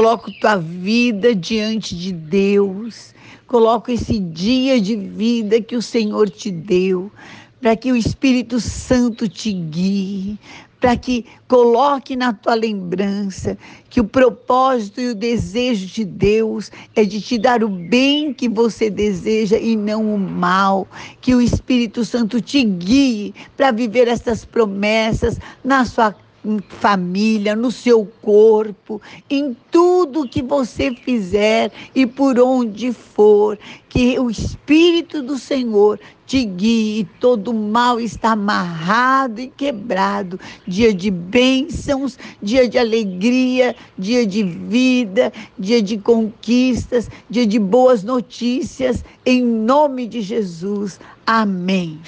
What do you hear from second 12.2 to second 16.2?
tua lembrança que o propósito e o desejo de